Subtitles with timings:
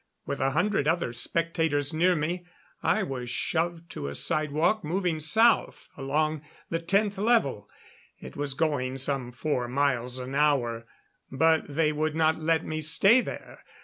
[0.25, 2.43] With a hundred other spectators near me
[2.81, 7.69] I was shoved to a sidewalk moving south along the Tenth Level.
[8.17, 10.87] It was going some four miles an hour.
[11.31, 13.63] But they would not let me stay there.